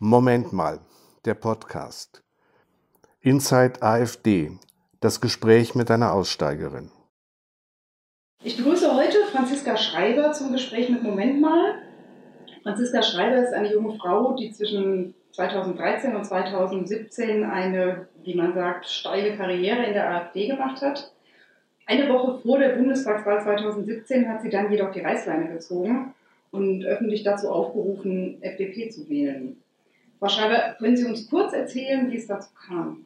[0.00, 0.78] Moment mal,
[1.24, 2.22] der Podcast.
[3.20, 4.52] Inside AfD,
[5.00, 6.92] das Gespräch mit einer Aussteigerin.
[8.44, 11.82] Ich begrüße heute Franziska Schreiber zum Gespräch mit Moment mal.
[12.62, 18.86] Franziska Schreiber ist eine junge Frau, die zwischen 2013 und 2017 eine, wie man sagt,
[18.86, 21.12] steile Karriere in der AfD gemacht hat.
[21.86, 26.14] Eine Woche vor der Bundestagswahl 2017 hat sie dann jedoch die Reißleine gezogen
[26.52, 29.60] und öffentlich dazu aufgerufen, FDP zu wählen.
[30.18, 33.04] Frau Schreiber, können Sie uns kurz erzählen, wie es dazu kam?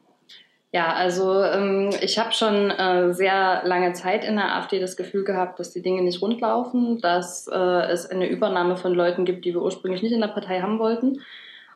[0.74, 5.22] Ja, also ähm, ich habe schon äh, sehr lange Zeit in der AfD das Gefühl
[5.22, 9.52] gehabt, dass die Dinge nicht rundlaufen, dass äh, es eine Übernahme von Leuten gibt, die
[9.52, 11.20] wir ursprünglich nicht in der Partei haben wollten.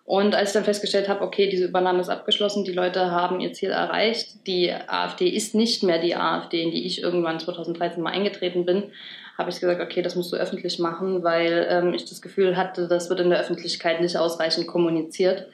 [0.07, 3.53] Und als ich dann festgestellt habe, okay, diese Übernahme ist abgeschlossen, die Leute haben ihr
[3.53, 8.13] Ziel erreicht, die AfD ist nicht mehr die AfD, in die ich irgendwann 2013 mal
[8.13, 8.85] eingetreten bin,
[9.37, 12.89] habe ich gesagt, okay, das musst du öffentlich machen, weil ähm, ich das Gefühl hatte,
[12.89, 15.47] das wird in der Öffentlichkeit nicht ausreichend kommuniziert.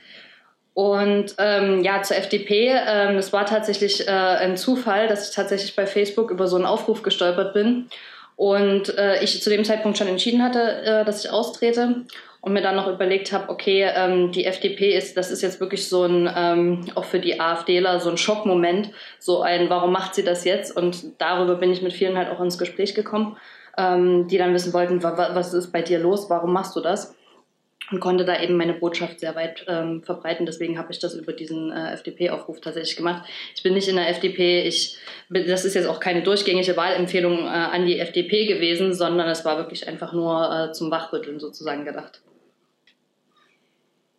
[0.75, 5.77] Und ähm, ja, zur FDP, ähm, es war tatsächlich äh, ein Zufall, dass ich tatsächlich
[5.77, 7.89] bei Facebook über so einen Aufruf gestolpert bin
[8.37, 12.07] und äh, ich zu dem Zeitpunkt schon entschieden hatte, äh, dass ich austrete
[12.41, 15.89] und mir dann noch überlegt habe, okay, ähm, die FDP ist, das ist jetzt wirklich
[15.89, 20.25] so ein, ähm, auch für die AfDler so ein Schockmoment, so ein, warum macht sie
[20.25, 20.75] das jetzt?
[20.75, 23.37] Und darüber bin ich mit vielen halt auch ins Gespräch gekommen
[23.77, 27.15] ähm, die dann wissen wollten, was ist bei dir los, warum machst du das?
[27.91, 30.47] Und konnte da eben meine Botschaft sehr weit ähm, verbreiten.
[30.47, 33.29] Deswegen habe ich das über diesen äh, FDP-Aufruf tatsächlich gemacht.
[33.55, 34.97] Ich bin nicht in der FDP, ich,
[35.29, 39.59] das ist jetzt auch keine durchgängige Wahlempfehlung äh, an die FDP gewesen, sondern es war
[39.59, 42.23] wirklich einfach nur äh, zum Wachrütteln sozusagen gedacht.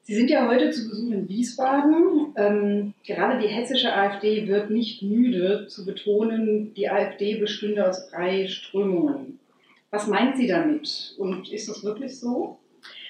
[0.06, 2.34] Sie sind ja heute zu Besuch in Wiesbaden.
[2.36, 8.48] Ähm, gerade die hessische AfD wird nicht müde zu betonen, die AfD bestünde aus drei
[8.48, 9.40] Strömungen.
[9.94, 11.14] Was meint sie damit?
[11.20, 12.58] Und ist das wirklich so?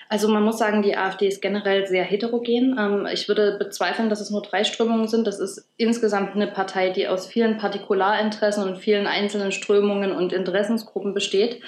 [0.10, 2.76] Also man muss sagen, die AfD ist generell sehr heterogen.
[2.78, 5.26] Ähm, ich würde bezweifeln, dass es nur drei Strömungen sind.
[5.26, 11.14] Das ist insgesamt eine Partei, die aus vielen Partikularinteressen und vielen einzelnen Strömungen und Interessensgruppen
[11.14, 11.62] besteht.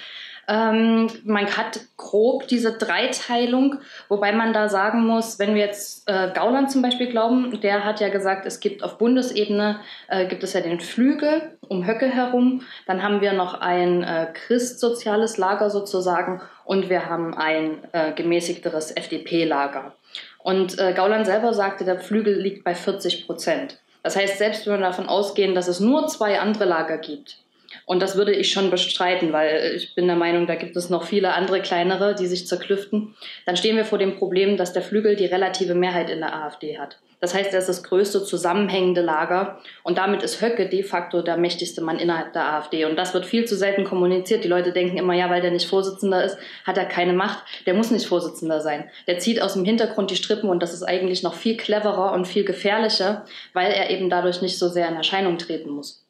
[0.48, 3.80] Ähm, man hat grob diese Dreiteilung,
[4.10, 8.00] wobei man da sagen muss, wenn wir jetzt äh, Gauland zum Beispiel glauben, der hat
[8.00, 12.62] ja gesagt, es gibt auf Bundesebene, äh, gibt es ja den Flügel um Höcke herum,
[12.86, 18.96] dann haben wir noch ein äh, christsoziales Lager sozusagen und wir haben ein äh, gemäßigteres
[18.96, 19.94] FDP-Lager.
[20.40, 23.80] Und äh, Gauland selber sagte, der Flügel liegt bei 40 Prozent.
[24.04, 27.40] Das heißt, selbst wenn wir davon ausgehen, dass es nur zwei andere Lager gibt,
[27.86, 31.04] und das würde ich schon bestreiten, weil ich bin der Meinung, da gibt es noch
[31.04, 33.16] viele andere kleinere, die sich zerklüften.
[33.46, 36.78] Dann stehen wir vor dem Problem, dass der Flügel die relative Mehrheit in der AfD
[36.78, 36.98] hat.
[37.26, 41.38] Das heißt, er ist das größte zusammenhängende Lager und damit ist Höcke de facto der
[41.38, 42.86] mächtigste Mann innerhalb der AfD.
[42.86, 44.44] Und das wird viel zu selten kommuniziert.
[44.44, 47.44] Die Leute denken immer, ja, weil der nicht Vorsitzender ist, hat er keine Macht.
[47.66, 48.92] Der muss nicht Vorsitzender sein.
[49.08, 52.28] Der zieht aus dem Hintergrund die Strippen und das ist eigentlich noch viel cleverer und
[52.28, 56.05] viel gefährlicher, weil er eben dadurch nicht so sehr in Erscheinung treten muss.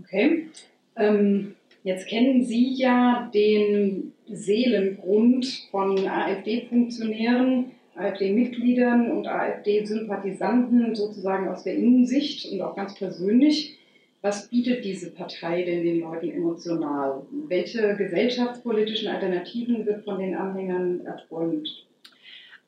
[0.00, 0.48] Okay.
[0.96, 1.54] Ähm,
[1.84, 12.50] jetzt kennen Sie ja den Seelengrund von AfD-Funktionären, AfD-Mitgliedern und AfD-Sympathisanten sozusagen aus der Innensicht
[12.52, 13.78] und auch ganz persönlich.
[14.20, 17.22] Was bietet diese Partei denn den Leuten emotional?
[17.46, 21.87] Welche gesellschaftspolitischen Alternativen wird von den Anhängern erträumt?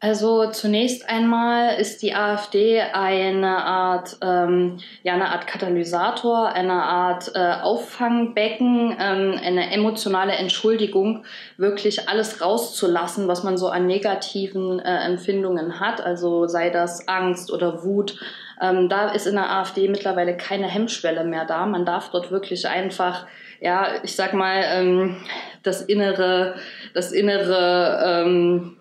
[0.02, 7.32] Also zunächst einmal ist die AfD eine Art, ähm, ja, eine Art Katalysator, eine Art
[7.34, 11.26] äh, Auffangbecken, ähm, eine emotionale Entschuldigung,
[11.58, 16.00] wirklich alles rauszulassen, was man so an negativen äh, Empfindungen hat.
[16.00, 18.18] Also sei das Angst oder Wut.
[18.62, 21.66] Ähm, da ist in der AfD mittlerweile keine Hemmschwelle mehr da.
[21.66, 23.26] Man darf dort wirklich einfach
[23.62, 25.16] ja, ich sag mal, ähm,
[25.62, 26.54] das innere,
[26.94, 28.76] das innere ähm,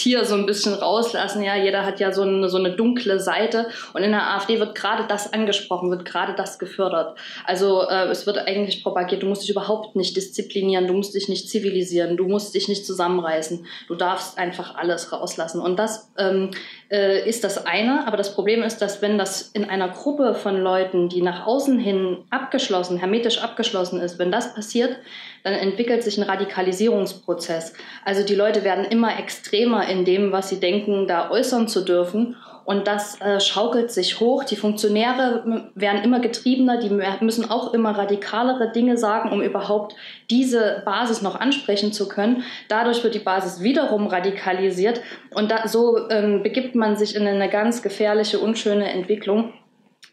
[0.00, 1.42] Tier so ein bisschen rauslassen.
[1.42, 4.74] Ja, jeder hat ja so eine, so eine dunkle Seite und in der AfD wird
[4.74, 7.18] gerade das angesprochen, wird gerade das gefördert.
[7.44, 11.28] Also äh, es wird eigentlich propagiert, du musst dich überhaupt nicht disziplinieren, du musst dich
[11.28, 15.60] nicht zivilisieren, du musst dich nicht zusammenreißen, du darfst einfach alles rauslassen.
[15.60, 16.50] Und das ähm,
[16.90, 20.60] äh, ist das eine, aber das Problem ist, dass wenn das in einer Gruppe von
[20.60, 24.96] Leuten, die nach außen hin abgeschlossen, hermetisch abgeschlossen ist, wenn das passiert,
[25.44, 27.74] dann entwickelt sich ein Radikalisierungsprozess.
[28.04, 32.36] Also die Leute werden immer extremer in dem, was sie denken, da äußern zu dürfen.
[32.70, 34.44] Und das äh, schaukelt sich hoch.
[34.44, 36.88] Die Funktionäre werden immer getriebener, die
[37.20, 39.96] müssen auch immer radikalere Dinge sagen, um überhaupt
[40.30, 42.44] diese Basis noch ansprechen zu können.
[42.68, 45.00] Dadurch wird die Basis wiederum radikalisiert
[45.34, 49.52] und da, so ähm, begibt man sich in eine ganz gefährliche, unschöne Entwicklung.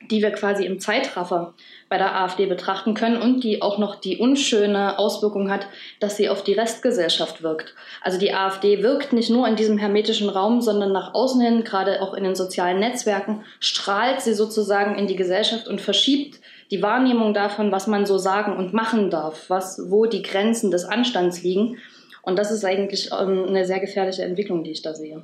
[0.10, 1.54] Die wir quasi im Zeitraffer
[1.90, 5.68] bei der AfD betrachten können und die auch noch die unschöne Auswirkung hat,
[6.00, 7.74] dass sie auf die Restgesellschaft wirkt.
[8.02, 12.02] Also die AfD wirkt nicht nur in diesem hermetischen Raum, sondern nach außen hin, gerade
[12.02, 16.40] auch in den sozialen Netzwerken, strahlt sie sozusagen in die Gesellschaft und verschiebt
[16.72, 20.86] die Wahrnehmung davon, was man so sagen und machen darf, was, wo die Grenzen des
[20.86, 21.78] Anstands liegen.
[22.22, 25.24] Und das ist eigentlich ähm, eine sehr gefährliche Entwicklung, die ich da sehe.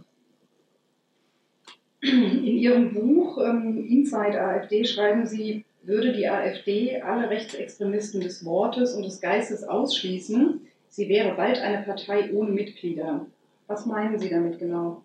[2.04, 8.94] In Ihrem Buch ähm, Inside AfD schreiben Sie, würde die AfD alle Rechtsextremisten des Wortes
[8.94, 13.26] und des Geistes ausschließen, sie wäre bald eine Partei ohne Mitglieder.
[13.68, 15.02] Was meinen Sie damit genau?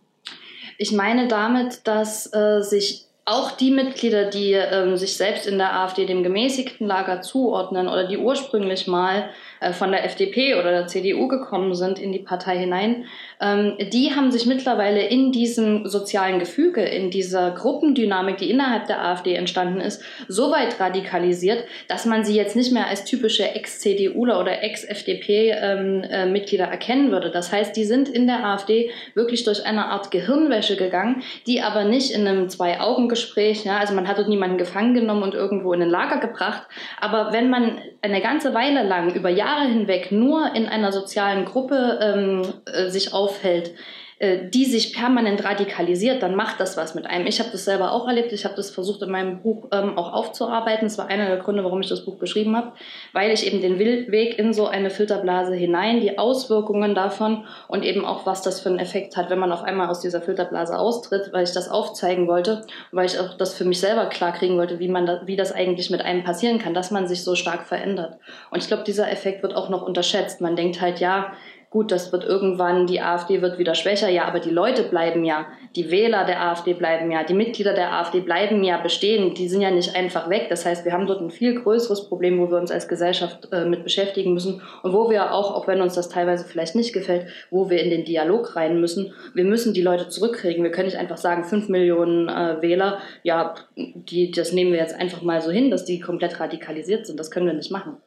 [0.76, 5.74] Ich meine damit, dass äh, sich auch die Mitglieder, die ähm, sich selbst in der
[5.74, 9.26] AfD dem gemäßigten Lager zuordnen oder die ursprünglich mal äh,
[9.72, 13.06] von der FDP oder der CDU gekommen sind in die Partei hinein,
[13.40, 19.04] ähm, die haben sich mittlerweile in diesem sozialen Gefüge, in dieser Gruppendynamik, die innerhalb der
[19.04, 24.40] AfD entstanden ist, so weit radikalisiert, dass man sie jetzt nicht mehr als typische Ex-CDUler
[24.40, 27.30] oder Ex-FDP-Mitglieder ähm, äh, erkennen würde.
[27.30, 31.84] Das heißt, die sind in der AfD wirklich durch eine Art Gehirnwäsche gegangen, die aber
[31.84, 35.82] nicht in einem Zwei-Augen-Gespräch, ja, also man hat dort niemanden gefangen genommen und irgendwo in
[35.82, 36.62] ein Lager gebracht,
[37.00, 41.98] aber wenn man eine ganze Weile lang über Jahre hinweg nur in einer sozialen Gruppe
[42.02, 43.74] ähm, äh, sich auf aufhält,
[44.20, 47.28] äh, die sich permanent radikalisiert, dann macht das was mit einem.
[47.28, 48.32] Ich habe das selber auch erlebt.
[48.32, 50.88] Ich habe das versucht in meinem Buch ähm, auch aufzuarbeiten.
[50.88, 52.72] Das war einer der Gründe, warum ich das Buch geschrieben habe,
[53.12, 58.04] weil ich eben den Weg in so eine Filterblase hinein, die Auswirkungen davon und eben
[58.04, 61.32] auch, was das für einen Effekt hat, wenn man auf einmal aus dieser Filterblase austritt,
[61.32, 64.80] weil ich das aufzeigen wollte, weil ich auch das für mich selber klar kriegen wollte,
[64.80, 67.66] wie man da, wie das eigentlich mit einem passieren kann, dass man sich so stark
[67.66, 68.18] verändert.
[68.50, 70.40] Und ich glaube, dieser Effekt wird auch noch unterschätzt.
[70.40, 71.32] Man denkt halt, ja,
[71.70, 75.46] gut, das wird irgendwann, die AfD wird wieder schwächer, ja, aber die Leute bleiben ja,
[75.76, 79.60] die Wähler der AfD bleiben ja, die Mitglieder der AfD bleiben ja bestehen, die sind
[79.60, 80.46] ja nicht einfach weg.
[80.48, 83.66] Das heißt, wir haben dort ein viel größeres Problem, wo wir uns als Gesellschaft äh,
[83.66, 87.26] mit beschäftigen müssen und wo wir auch, auch wenn uns das teilweise vielleicht nicht gefällt,
[87.50, 89.12] wo wir in den Dialog rein müssen.
[89.34, 90.64] Wir müssen die Leute zurückkriegen.
[90.64, 94.98] Wir können nicht einfach sagen, fünf Millionen äh, Wähler, ja, die, das nehmen wir jetzt
[94.98, 97.20] einfach mal so hin, dass die komplett radikalisiert sind.
[97.20, 97.98] Das können wir nicht machen.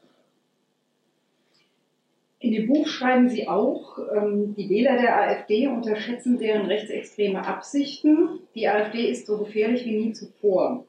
[2.41, 8.39] In dem Buch schreiben Sie auch, ähm, die Wähler der AfD unterschätzen deren rechtsextreme Absichten.
[8.55, 10.83] Die AfD ist so gefährlich wie nie zuvor.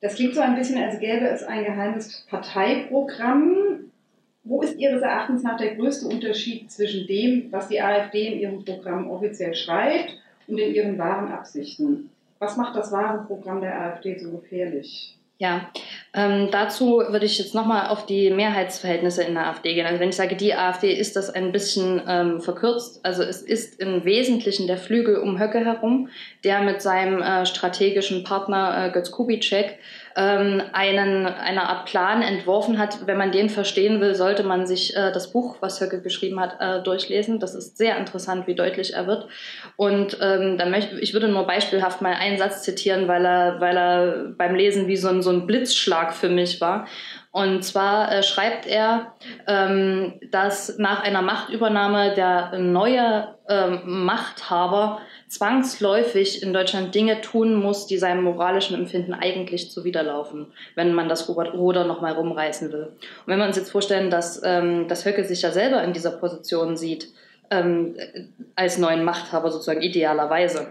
[0.00, 3.90] Das klingt so ein bisschen, als gäbe es ein geheimes Parteiprogramm.
[4.42, 8.64] Wo ist Ihres Erachtens nach der größte Unterschied zwischen dem, was die AfD in ihrem
[8.64, 12.08] Programm offiziell schreibt und in ihren wahren Absichten?
[12.38, 15.18] Was macht das wahre Programm der AfD so gefährlich?
[15.38, 15.68] Ja,
[16.14, 19.84] ähm, dazu würde ich jetzt nochmal auf die Mehrheitsverhältnisse in der AfD gehen.
[19.84, 23.00] Also wenn ich sage, die AfD ist das ein bisschen ähm, verkürzt.
[23.04, 26.08] Also es ist im Wesentlichen der Flügel um Höcke herum,
[26.44, 29.80] der mit seinem äh, strategischen Partner äh, Götz Kubitschek
[30.16, 33.06] ähm, einen, eine Art Plan entworfen hat.
[33.06, 36.56] Wenn man den verstehen will, sollte man sich äh, das Buch, was Höcke geschrieben hat,
[36.60, 37.40] äh, durchlesen.
[37.40, 39.26] Das ist sehr interessant, wie deutlich er wird.
[39.76, 43.76] Und ähm, da möchte, ich würde nur beispielhaft mal einen Satz zitieren, weil er, weil
[43.76, 46.86] er beim Lesen wie so ein, so ein Blitzschlag für mich war.
[47.32, 49.14] Und zwar äh, schreibt er,
[49.48, 55.00] ähm, dass nach einer Machtübernahme der neue ähm, Machthaber
[55.34, 60.46] zwangsläufig in Deutschland Dinge tun muss, die seinem moralischen Empfinden eigentlich zuwiderlaufen,
[60.76, 62.84] wenn man das Ruder nochmal rumreißen will.
[62.84, 66.12] Und wenn wir uns jetzt vorstellen, dass, ähm, dass Höcke sich ja selber in dieser
[66.12, 67.08] Position sieht,
[67.50, 67.96] ähm,
[68.54, 70.68] als neuen Machthaber sozusagen idealerweise,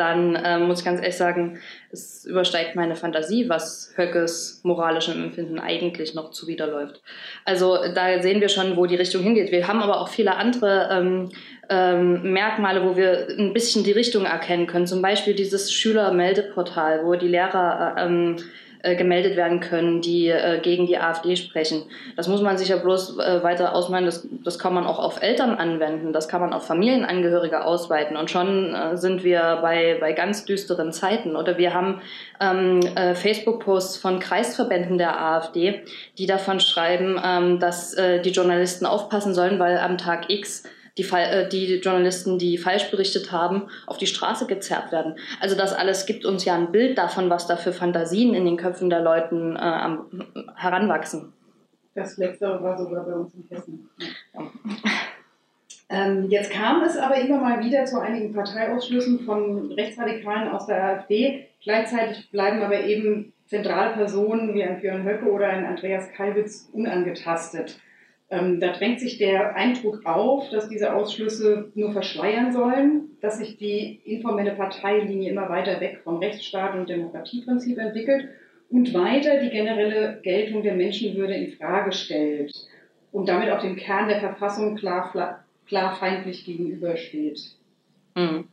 [0.00, 1.60] dann ähm, muss ich ganz ehrlich sagen,
[1.92, 7.02] es übersteigt meine Fantasie, was Höckes moralischem Empfinden eigentlich noch zuwiderläuft.
[7.44, 9.52] Also da sehen wir schon, wo die Richtung hingeht.
[9.52, 11.28] Wir haben aber auch viele andere ähm,
[11.68, 14.86] ähm, Merkmale, wo wir ein bisschen die Richtung erkennen können.
[14.86, 18.36] Zum Beispiel dieses Schülermeldeportal, wo die Lehrer äh, ähm,
[18.82, 21.82] äh, gemeldet werden können, die äh, gegen die AfD sprechen.
[22.16, 24.06] Das muss man sich ja bloß äh, weiter ausmalen.
[24.06, 28.16] Das, das kann man auch auf Eltern anwenden, das kann man auf Familienangehörige ausweiten.
[28.16, 31.36] Und schon äh, sind wir bei, bei ganz düsteren Zeiten.
[31.36, 32.00] Oder wir haben
[32.40, 35.82] ähm, äh, Facebook-Posts von Kreisverbänden der AfD,
[36.18, 40.64] die davon schreiben, ähm, dass äh, die Journalisten aufpassen sollen, weil am Tag X
[40.98, 45.16] die, äh, die Journalisten, die falsch berichtet haben, auf die Straße gezerrt werden.
[45.40, 48.56] Also das alles gibt uns ja ein Bild davon, was da für Fantasien in den
[48.56, 50.06] Köpfen der Leuten äh, am,
[50.56, 51.32] heranwachsen.
[51.94, 53.90] Das letztere war sogar bei uns in Hessen.
[55.92, 60.82] Ähm, jetzt kam es aber immer mal wieder zu einigen Parteiausschlüssen von Rechtsradikalen aus der
[60.84, 61.48] AfD.
[61.62, 67.80] Gleichzeitig bleiben aber eben zentrale Personen wie ein Björn Höcke oder ein Andreas Kalwitz unangetastet.
[68.30, 73.56] Ähm, da drängt sich der Eindruck auf, dass diese Ausschlüsse nur verschleiern sollen, dass sich
[73.56, 78.28] die informelle Parteilinie immer weiter weg vom Rechtsstaat und Demokratieprinzip entwickelt
[78.70, 82.52] und weiter die generelle Geltung der Menschenwürde in Frage stellt
[83.10, 87.56] und damit auch dem Kern der Verfassung klar, klar feindlich gegenübersteht.
[88.16, 88.48] Hm.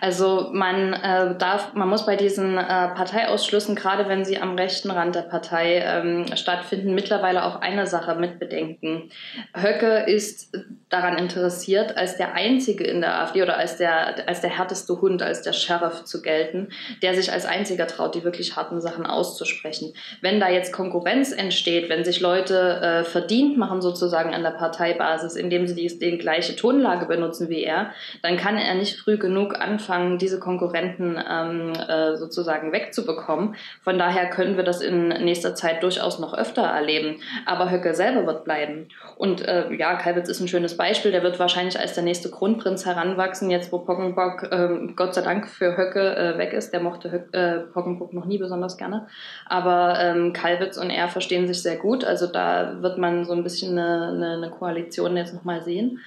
[0.00, 4.90] Also man äh, darf, man muss bei diesen äh, Parteiausschlüssen, gerade wenn sie am rechten
[4.90, 9.10] Rand der Partei ähm, stattfinden, mittlerweile auch eine Sache mitbedenken.
[9.54, 10.56] Höcke ist
[10.88, 15.22] daran interessiert, als der einzige in der AfD oder als der als der härteste Hund,
[15.22, 16.68] als der Sheriff zu gelten,
[17.02, 19.92] der sich als einziger traut, die wirklich harten Sachen auszusprechen.
[20.22, 25.36] Wenn da jetzt Konkurrenz entsteht, wenn sich Leute äh, verdient machen sozusagen an der Parteibasis,
[25.36, 27.92] indem sie die, die gleiche Tonlage benutzen wie er,
[28.22, 33.56] dann kann er nicht früh genug anfangen, diese Konkurrenten ähm, äh, sozusagen wegzubekommen.
[33.82, 37.16] Von daher können wir das in nächster Zeit durchaus noch öfter erleben.
[37.46, 38.88] Aber Höcke selber wird bleiben.
[39.16, 41.12] Und äh, ja, Kalbitz ist ein schönes Beispiel.
[41.12, 45.48] Der wird wahrscheinlich als der nächste Kronprinz heranwachsen, jetzt wo Poggenbock äh, Gott sei Dank
[45.48, 46.72] für Höcke äh, weg ist.
[46.72, 49.06] Der mochte Höck, äh, Poggenbock noch nie besonders gerne.
[49.46, 52.04] Aber ähm, Kalbitz und er verstehen sich sehr gut.
[52.04, 56.00] Also da wird man so ein bisschen eine, eine, eine Koalition jetzt nochmal sehen.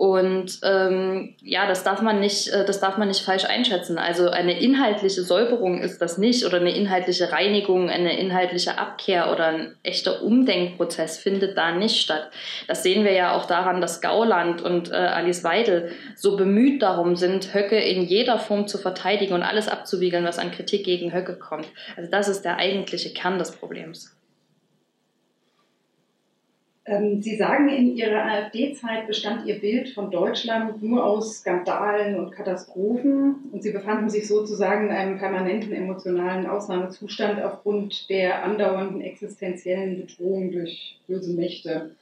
[0.00, 3.98] Und ähm, ja, das darf man nicht, äh, das darf man nicht falsch einschätzen.
[3.98, 9.48] Also eine inhaltliche Säuberung ist das nicht oder eine inhaltliche Reinigung, eine inhaltliche Abkehr oder
[9.48, 12.30] ein echter Umdenkprozess findet da nicht statt.
[12.66, 17.14] Das sehen wir ja auch daran, dass Gauland und äh, Alice Weidel so bemüht darum
[17.14, 21.34] sind, Höcke in jeder Form zu verteidigen und alles abzuwiegeln, was an Kritik gegen Höcke
[21.34, 21.68] kommt.
[21.98, 24.16] Also das ist der eigentliche Kern des Problems.
[26.90, 32.32] Ähm, Sie sagen, in Ihrer AfD-Zeit bestand Ihr Bild von Deutschland nur aus Skandalen und
[32.32, 40.00] Katastrophen und Sie befanden sich sozusagen in einem permanenten emotionalen Ausnahmezustand aufgrund der andauernden existenziellen
[40.00, 41.94] Bedrohung durch böse Mächte.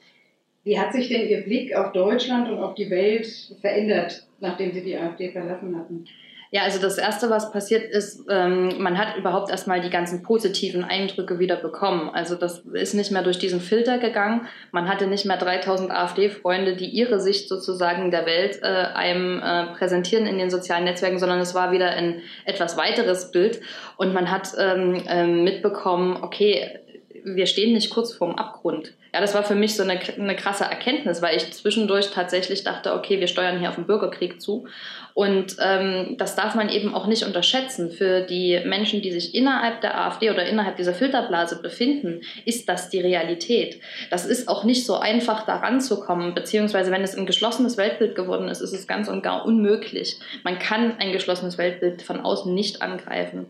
[0.63, 3.27] Wie hat sich denn Ihr Blick auf Deutschland und auf die Welt
[3.61, 6.05] verändert, nachdem Sie die AfD verlassen hatten?
[6.51, 10.83] Ja, also das Erste, was passiert ist, ähm, man hat überhaupt erstmal die ganzen positiven
[10.83, 12.09] Eindrücke wieder bekommen.
[12.09, 14.47] Also das ist nicht mehr durch diesen Filter gegangen.
[14.71, 19.75] Man hatte nicht mehr 3000 AfD-Freunde, die ihre Sicht sozusagen der Welt äh, einem äh,
[19.75, 23.61] präsentieren in den sozialen Netzwerken, sondern es war wieder ein etwas weiteres Bild.
[23.97, 26.79] Und man hat ähm, ähm, mitbekommen, okay,
[27.23, 28.93] wir stehen nicht kurz vorm Abgrund.
[29.13, 32.93] Ja, das war für mich so eine, eine krasse Erkenntnis, weil ich zwischendurch tatsächlich dachte,
[32.93, 34.67] okay, wir steuern hier auf den Bürgerkrieg zu.
[35.15, 37.91] Und ähm, das darf man eben auch nicht unterschätzen.
[37.91, 42.89] Für die Menschen, die sich innerhalb der AfD oder innerhalb dieser Filterblase befinden, ist das
[42.89, 43.81] die Realität.
[44.11, 48.47] Das ist auch nicht so einfach, da ranzukommen, beziehungsweise wenn es ein geschlossenes Weltbild geworden
[48.47, 50.19] ist, ist es ganz und gar unmöglich.
[50.43, 53.47] Man kann ein geschlossenes Weltbild von außen nicht angreifen.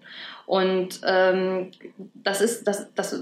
[0.49, 1.69] Und ähm,
[2.15, 3.21] das ist, das, das,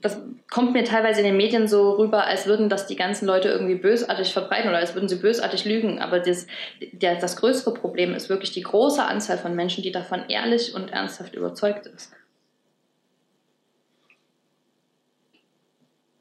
[0.00, 0.18] das
[0.50, 3.74] kommt mir teilweise in den Medien so rüber, als würden das die ganzen Leute irgendwie
[3.74, 6.00] bösartig verbreiten oder als würden sie bösartig lügen.
[6.00, 6.46] Aber das,
[6.92, 10.92] der, das größere Problem ist wirklich die große Anzahl von Menschen, die davon ehrlich und
[10.92, 12.12] ernsthaft überzeugt ist.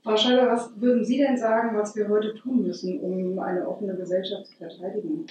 [0.04, 3.96] Frau Schreiber, was würden Sie denn sagen, was wir heute tun müssen, um eine offene
[3.96, 5.26] Gesellschaft zu verteidigen?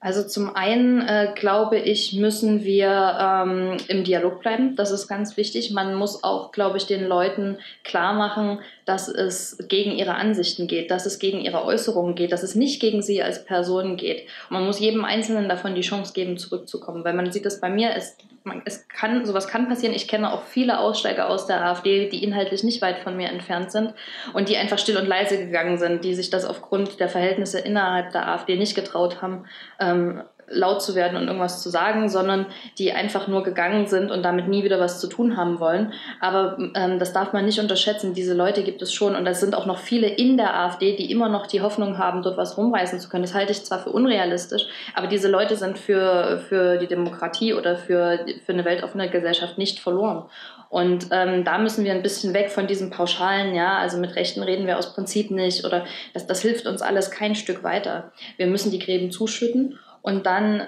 [0.00, 4.76] Also zum einen äh, glaube ich, müssen wir ähm, im Dialog bleiben.
[4.76, 5.72] Das ist ganz wichtig.
[5.72, 10.92] Man muss auch, glaube ich, den Leuten klar machen, dass es gegen ihre Ansichten geht,
[10.92, 14.28] dass es gegen ihre Äußerungen geht, dass es nicht gegen sie als Person geht.
[14.50, 17.04] Man muss jedem Einzelnen davon die Chance geben, zurückzukommen.
[17.04, 18.16] Weil man sieht das bei mir, es,
[18.48, 19.94] man, es kann, sowas kann passieren.
[19.94, 23.70] Ich kenne auch viele Aussteiger aus der AfD, die inhaltlich nicht weit von mir entfernt
[23.70, 23.94] sind
[24.32, 28.12] und die einfach still und leise gegangen sind, die sich das aufgrund der Verhältnisse innerhalb
[28.12, 29.44] der AfD nicht getraut haben.
[29.78, 32.46] Ähm, laut zu werden und irgendwas zu sagen, sondern
[32.78, 35.92] die einfach nur gegangen sind und damit nie wieder was zu tun haben wollen.
[36.20, 38.14] Aber ähm, das darf man nicht unterschätzen.
[38.14, 41.10] Diese Leute gibt es schon und es sind auch noch viele in der AfD, die
[41.10, 43.22] immer noch die Hoffnung haben, dort was rumreißen zu können.
[43.22, 47.76] Das halte ich zwar für unrealistisch, aber diese Leute sind für, für die Demokratie oder
[47.76, 50.24] für, für eine weltoffene Gesellschaft nicht verloren.
[50.70, 54.42] Und ähm, da müssen wir ein bisschen weg von diesem Pauschalen, ja, also mit Rechten
[54.42, 58.12] reden wir aus Prinzip nicht oder das, das hilft uns alles kein Stück weiter.
[58.36, 59.78] Wir müssen die Gräben zuschütten
[60.08, 60.66] und dann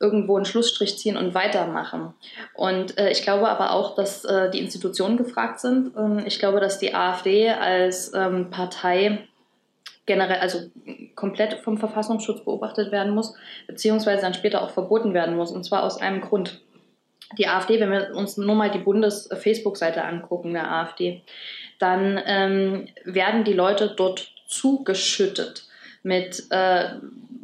[0.00, 2.14] irgendwo einen Schlussstrich ziehen und weitermachen.
[2.54, 5.92] Und äh, ich glaube aber auch, dass äh, die Institutionen gefragt sind.
[5.96, 9.26] Ähm, ich glaube, dass die AfD als ähm, Partei
[10.06, 10.60] generell, also
[11.14, 13.34] komplett vom Verfassungsschutz beobachtet werden muss,
[13.66, 15.50] beziehungsweise dann später auch verboten werden muss.
[15.50, 16.62] Und zwar aus einem Grund.
[17.36, 21.22] Die AfD, wenn wir uns nur mal die Bundes-Facebook-Seite angucken, der AfD,
[21.78, 25.65] dann ähm, werden die Leute dort zugeschüttet
[26.06, 26.84] mit äh,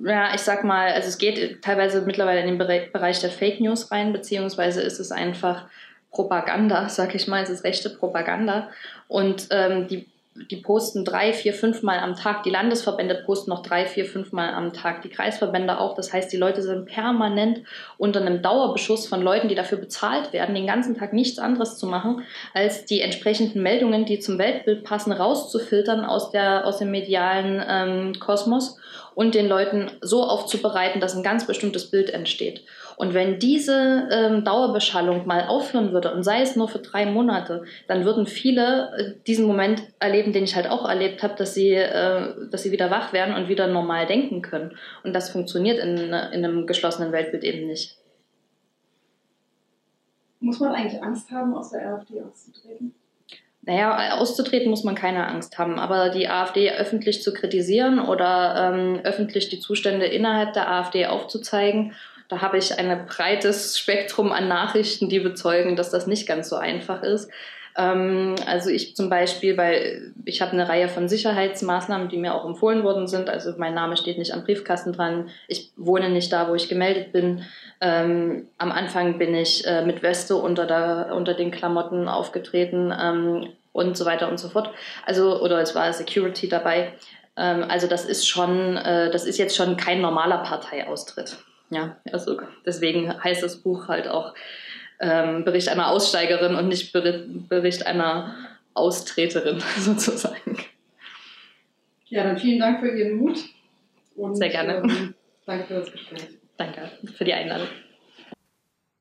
[0.05, 3.91] ja, ich sag mal, also es geht teilweise mittlerweile in den Bereich der Fake News
[3.91, 5.67] rein, beziehungsweise ist es einfach
[6.11, 8.69] Propaganda, sag ich mal, es ist rechte Propaganda.
[9.09, 10.07] Und ähm, die
[10.51, 12.43] die posten drei, vier, fünf Mal am Tag.
[12.43, 15.03] Die Landesverbände posten noch drei, vier, fünf Mal am Tag.
[15.03, 15.95] Die Kreisverbände auch.
[15.95, 17.61] Das heißt, die Leute sind permanent
[17.99, 21.87] unter einem Dauerbeschuss von Leuten, die dafür bezahlt werden, den ganzen Tag nichts anderes zu
[21.87, 22.23] machen,
[22.55, 28.13] als die entsprechenden Meldungen, die zum Weltbild passen, rauszufiltern aus, der, aus dem medialen ähm,
[28.19, 28.79] Kosmos
[29.15, 32.65] und den Leuten so aufzubereiten, dass ein ganz bestimmtes Bild entsteht.
[32.97, 37.65] Und wenn diese ähm, Dauerbeschallung mal aufhören würde, und sei es nur für drei Monate,
[37.89, 41.73] dann würden viele äh, diesen Moment erleben, den ich halt auch erlebt habe, dass sie,
[41.73, 44.77] äh, dass sie wieder wach werden und wieder normal denken können.
[45.05, 47.97] Und das funktioniert in, in einem geschlossenen Weltbild eben nicht.
[50.41, 52.95] Muss man eigentlich Angst haben, aus der AfD auszutreten?
[53.65, 59.01] Naja, auszutreten muss man keine Angst haben, aber die AfD öffentlich zu kritisieren oder ähm,
[59.05, 61.93] öffentlich die Zustände innerhalb der AfD aufzuzeigen
[62.33, 66.57] da habe ich ein breites Spektrum an Nachrichten, die bezeugen, dass das nicht ganz so
[66.57, 67.31] einfach ist.
[67.77, 72.45] Ähm, also ich zum Beispiel, weil ich habe eine Reihe von Sicherheitsmaßnahmen, die mir auch
[72.45, 73.31] empfohlen worden sind.
[73.31, 75.31] Also mein Name steht nicht am Briefkasten dran.
[75.49, 77.45] Ich wohne nicht da, wo ich gemeldet bin.
[77.81, 83.49] Ähm, am Anfang bin ich äh, mit Weste unter, der, unter den Klamotten aufgetreten ähm,
[83.73, 84.71] und so weiter und so fort.
[85.07, 86.93] Also, oder es war Security dabei.
[87.37, 91.39] Ähm, also das ist schon, äh, das ist jetzt schon kein normaler Parteiaustritt.
[91.71, 94.35] Ja, also deswegen heißt das Buch halt auch
[95.03, 98.35] ähm, Bericht einer Aussteigerin und nicht Bericht einer
[98.73, 100.59] Austreterin sozusagen.
[102.07, 103.39] Ja, dann vielen Dank für Ihren Mut.
[104.15, 104.77] Und, Sehr gerne.
[104.77, 106.39] Ähm, danke für das Gespräch.
[106.57, 107.67] Danke für die Einladung.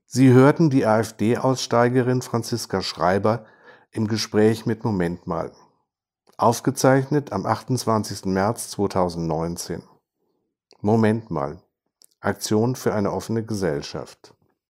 [0.05, 3.45] Sie hörten die AfD-Aussteigerin Franziska Schreiber
[3.91, 5.51] im Gespräch mit Moment mal.
[6.37, 8.25] Aufgezeichnet am 28.
[8.25, 9.83] März 2019.
[10.81, 11.61] Moment mal.
[12.19, 14.33] Aktion für eine offene Gesellschaft